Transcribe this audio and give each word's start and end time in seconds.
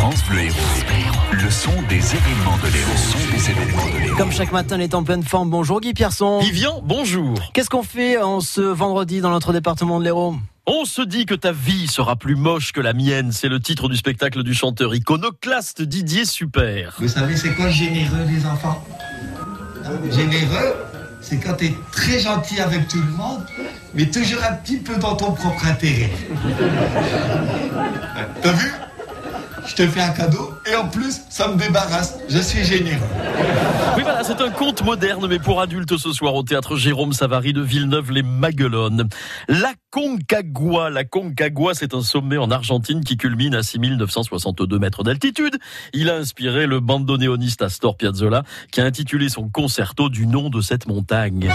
France 0.00 0.24
Bleu 0.30 0.44
Héros. 0.44 0.56
Le 1.30 1.50
son 1.50 1.82
des 1.90 1.96
événements 1.96 2.56
de 2.56 2.72
l'Héros. 2.72 2.90
Le 2.90 2.96
son 2.96 3.18
des 3.36 3.50
événements 3.50 3.86
de 3.92 3.98
l'Héros. 3.98 4.16
Comme 4.16 4.32
chaque 4.32 4.50
matin, 4.50 4.76
il 4.78 4.82
est 4.82 4.94
en 4.94 5.04
pleine 5.04 5.22
forme. 5.22 5.50
Bonjour 5.50 5.78
Guy 5.78 5.92
Pierson. 5.92 6.40
Vivian, 6.40 6.80
bonjour. 6.82 7.34
Qu'est-ce 7.52 7.68
qu'on 7.68 7.82
fait 7.82 8.16
en 8.16 8.40
ce 8.40 8.62
vendredi 8.62 9.20
dans 9.20 9.28
notre 9.28 9.52
département 9.52 9.98
de 9.98 10.04
l'Hérault? 10.04 10.36
On 10.64 10.86
se 10.86 11.02
dit 11.02 11.26
que 11.26 11.34
ta 11.34 11.52
vie 11.52 11.86
sera 11.86 12.16
plus 12.16 12.34
moche 12.34 12.72
que 12.72 12.80
la 12.80 12.94
mienne. 12.94 13.30
C'est 13.30 13.50
le 13.50 13.60
titre 13.60 13.90
du 13.90 13.96
spectacle 13.98 14.42
du 14.42 14.54
chanteur 14.54 14.94
iconoclaste 14.94 15.82
Didier 15.82 16.24
Super. 16.24 16.94
Vous 16.98 17.08
savez, 17.08 17.36
c'est 17.36 17.52
quoi 17.54 17.68
généreux, 17.68 18.24
les 18.26 18.46
enfants? 18.46 18.82
Généreux, 20.10 20.76
c'est 21.20 21.36
quand 21.36 21.56
tu 21.58 21.66
es 21.66 21.74
très 21.92 22.20
gentil 22.20 22.58
avec 22.58 22.88
tout 22.88 23.02
le 23.02 23.12
monde, 23.12 23.44
mais 23.92 24.06
toujours 24.06 24.42
un 24.50 24.54
petit 24.54 24.78
peu 24.78 24.96
dans 24.96 25.14
ton 25.14 25.32
propre 25.32 25.66
intérêt. 25.66 26.10
T'as 28.40 28.52
vu? 28.52 28.72
Je 29.70 29.76
te 29.76 29.86
fais 29.86 30.00
un 30.00 30.10
cadeau 30.10 30.52
et 30.68 30.74
en 30.74 30.88
plus, 30.88 31.20
ça 31.28 31.46
me 31.46 31.56
débarrasse. 31.56 32.18
Je 32.28 32.38
suis 32.38 32.64
généreux. 32.64 33.06
Oui, 33.96 34.02
voilà, 34.02 34.24
c'est 34.24 34.40
un 34.40 34.50
conte 34.50 34.84
moderne, 34.84 35.24
mais 35.28 35.38
pour 35.38 35.60
adultes 35.60 35.96
ce 35.96 36.12
soir 36.12 36.34
au 36.34 36.42
théâtre 36.42 36.74
Jérôme 36.74 37.12
Savary 37.12 37.52
de 37.52 37.62
Villeneuve-les-Maguelones. 37.62 39.08
La 39.46 39.72
Concagua. 39.92 40.90
La 40.90 41.04
Concagua, 41.04 41.74
c'est 41.74 41.94
un 41.94 42.02
sommet 42.02 42.36
en 42.36 42.50
Argentine 42.50 43.04
qui 43.04 43.16
culmine 43.16 43.54
à 43.54 43.62
6962 43.62 44.76
mètres 44.80 45.04
d'altitude. 45.04 45.56
Il 45.92 46.10
a 46.10 46.16
inspiré 46.16 46.66
le 46.66 46.80
bandoneoniste 46.80 47.62
Astor 47.62 47.96
Piazzolla, 47.96 48.42
qui 48.72 48.80
a 48.80 48.84
intitulé 48.84 49.28
son 49.28 49.48
concerto 49.48 50.08
du 50.08 50.26
nom 50.26 50.50
de 50.50 50.60
cette 50.60 50.88
montagne. 50.88 51.48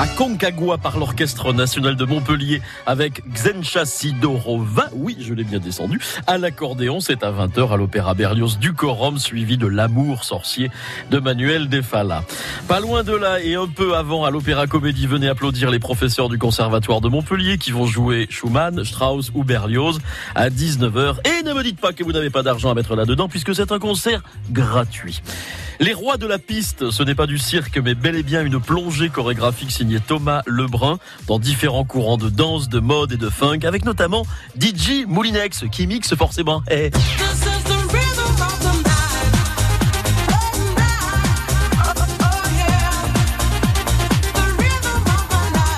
À 0.00 0.06
Concagua 0.06 0.78
par 0.78 0.98
l'Orchestre 0.98 1.52
National 1.52 1.94
de 1.94 2.06
Montpellier 2.06 2.62
avec 2.86 3.22
Xencha 3.34 3.84
Sidorova. 3.84 4.88
Oui, 4.94 5.14
je 5.20 5.34
l'ai 5.34 5.44
bien 5.44 5.58
descendu. 5.58 6.00
À 6.26 6.38
l'accordéon, 6.38 7.00
c'est 7.00 7.22
à 7.22 7.30
20h 7.30 7.70
à 7.70 7.76
l'Opéra 7.76 8.14
Berlioz 8.14 8.56
du 8.58 8.72
Corum, 8.72 9.18
suivi 9.18 9.58
de 9.58 9.66
L'amour 9.66 10.24
sorcier 10.24 10.70
de 11.10 11.18
Manuel 11.18 11.68
De 11.68 11.82
Falla. 11.82 12.24
Pas 12.66 12.80
loin 12.80 13.04
de 13.04 13.14
là 13.14 13.42
et 13.42 13.56
un 13.56 13.66
peu 13.66 13.94
avant 13.94 14.24
à 14.24 14.30
l'Opéra 14.30 14.66
Comédie, 14.66 15.06
venez 15.06 15.28
applaudir 15.28 15.70
les 15.70 15.78
professeurs 15.78 16.30
du 16.30 16.38
Conservatoire 16.38 17.02
de 17.02 17.10
Montpellier 17.10 17.58
qui 17.58 17.70
vont 17.70 17.84
jouer 17.84 18.26
Schumann, 18.30 18.82
Strauss 18.82 19.30
ou 19.34 19.44
Berlioz 19.44 19.98
à 20.34 20.48
19h. 20.48 21.16
Et 21.28 21.42
ne 21.42 21.52
me 21.52 21.62
dites 21.62 21.78
pas 21.78 21.92
que 21.92 22.04
vous 22.04 22.12
n'avez 22.12 22.30
pas 22.30 22.42
d'argent 22.42 22.70
à 22.70 22.74
mettre 22.74 22.96
là-dedans 22.96 23.28
puisque 23.28 23.54
c'est 23.54 23.70
un 23.70 23.78
concert 23.78 24.22
gratuit. 24.50 25.20
Les 25.82 25.94
rois 25.94 26.18
de 26.18 26.26
la 26.26 26.38
piste, 26.38 26.90
ce 26.90 27.02
n'est 27.02 27.14
pas 27.14 27.26
du 27.26 27.38
cirque, 27.38 27.78
mais 27.78 27.94
bel 27.94 28.14
et 28.14 28.22
bien 28.22 28.44
une 28.44 28.60
plongée 28.60 29.08
chorégraphique 29.08 29.70
signée 29.70 29.89
Thomas 29.98 30.42
Lebrun 30.46 30.98
dans 31.26 31.40
différents 31.40 31.84
courants 31.84 32.18
de 32.18 32.28
danse, 32.28 32.68
de 32.68 32.78
mode 32.78 33.12
et 33.12 33.16
de 33.16 33.28
funk, 33.28 33.60
avec 33.64 33.84
notamment 33.84 34.24
DJ 34.60 35.06
Moulinex 35.06 35.64
qui 35.72 35.86
mixe 35.86 36.14
forcément. 36.14 36.62
Eh. 36.70 36.90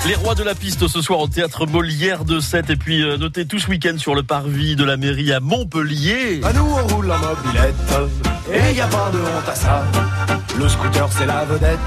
Les 0.05 0.15
rois 0.15 0.35
de 0.35 0.43
la 0.43 0.53
piste 0.53 0.87
ce 0.89 1.01
soir 1.01 1.19
au 1.19 1.27
théâtre 1.27 1.65
Molière 1.65 2.25
de 2.25 2.41
7 2.41 2.69
et 2.69 2.75
puis 2.75 3.01
euh, 3.01 3.15
notez 3.15 3.45
tout 3.45 3.57
ce 3.57 3.69
week-end 3.69 3.97
sur 3.97 4.15
le 4.15 4.23
parvis 4.23 4.75
de 4.75 4.83
la 4.83 4.97
mairie 4.97 5.31
à 5.31 5.39
Montpellier. 5.39 6.41
Et 8.51 8.75
y 8.75 8.81
a 8.81 8.87
pas 8.87 9.09
de 9.11 9.19
honte 9.19 9.49
à 9.49 9.55
ça. 9.55 9.83
Le 10.59 10.69
scooter 10.69 11.07
c'est 11.11 11.25
la 11.25 11.45
vedette. 11.45 11.79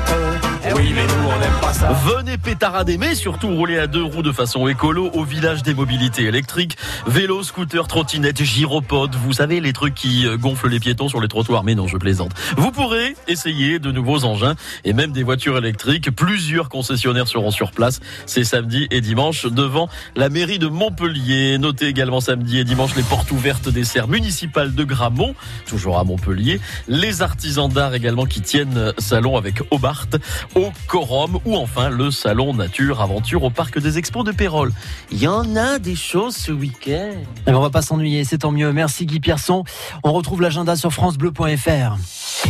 Oui 0.74 0.92
mais 0.94 1.02
nous 1.02 1.28
on 1.28 1.38
n'aime 1.38 1.60
pas 1.60 1.72
ça. 1.72 1.92
Venez 2.04 2.36
pétarader 2.36 2.98
mais 2.98 3.14
surtout 3.14 3.48
rouler 3.54 3.78
à 3.78 3.86
deux 3.86 4.02
roues 4.02 4.22
de 4.22 4.32
façon 4.32 4.66
écolo 4.66 5.10
au 5.12 5.24
village 5.24 5.62
des 5.62 5.74
mobilités 5.74 6.24
électriques. 6.24 6.76
Vélo, 7.06 7.42
scooter, 7.42 7.86
trottinette, 7.86 8.42
gyropode, 8.42 9.14
vous 9.14 9.32
savez 9.32 9.60
les 9.60 9.72
trucs 9.72 9.94
qui 9.94 10.26
euh, 10.26 10.36
gonflent 10.36 10.68
les 10.68 10.80
piétons 10.80 11.08
sur 11.08 11.20
les 11.20 11.28
trottoirs. 11.28 11.62
Mais 11.62 11.74
non 11.74 11.86
je 11.86 11.96
plaisante. 11.96 12.32
Vous 12.56 12.72
pourrez 12.72 13.14
essayer 13.28 13.78
de 13.78 13.92
nouveaux 13.92 14.24
engins 14.24 14.54
et 14.84 14.92
même 14.92 15.12
des 15.12 15.22
voitures 15.22 15.58
électriques. 15.58 16.10
Plusieurs 16.10 16.68
concessionnaires 16.68 17.28
seront 17.28 17.50
sur 17.50 17.70
place. 17.70 18.00
C'est 18.26 18.44
samedi 18.44 18.88
et 18.90 19.00
dimanche 19.00 19.46
devant 19.46 19.88
la 20.16 20.28
mairie 20.28 20.58
de 20.58 20.66
Montpellier. 20.66 21.58
Notez 21.58 21.86
également 21.86 22.20
samedi 22.20 22.58
et 22.58 22.64
dimanche 22.64 22.96
les 22.96 23.02
portes 23.02 23.30
ouvertes 23.30 23.68
des 23.68 23.84
serres 23.84 24.08
municipales 24.08 24.74
de 24.74 24.84
Gramont, 24.84 25.34
toujours 25.66 25.98
à 25.98 26.04
Montpellier. 26.04 26.45
Les 26.88 27.22
artisans 27.22 27.68
d'art 27.68 27.94
également 27.94 28.24
qui 28.26 28.40
tiennent 28.40 28.92
salon 28.98 29.36
avec 29.36 29.62
Hobart 29.70 30.06
au 30.54 30.70
Corum 30.86 31.38
ou 31.44 31.56
enfin 31.56 31.88
le 31.88 32.10
salon 32.10 32.54
nature 32.54 33.00
aventure 33.00 33.42
au 33.44 33.50
parc 33.50 33.78
des 33.78 33.98
expos 33.98 34.24
de 34.24 34.32
Pérol. 34.32 34.72
Il 35.10 35.18
y 35.18 35.28
en 35.28 35.56
a 35.56 35.78
des 35.78 35.96
choses 35.96 36.36
ce 36.36 36.52
week-end. 36.52 37.12
Eh 37.46 37.50
ben, 37.50 37.56
On 37.56 37.60
va 37.60 37.70
pas 37.70 37.82
s'ennuyer, 37.82 38.24
c'est 38.24 38.38
tant 38.38 38.52
mieux. 38.52 38.72
Merci 38.72 39.06
Guy 39.06 39.20
Pierson. 39.20 39.64
On 40.02 40.12
retrouve 40.12 40.42
l'agenda 40.42 40.76
sur 40.76 40.92
francebleu.fr. 40.92 41.96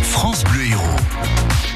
France 0.02 0.44
Bleu 0.44 0.66
Héros. 0.70 1.75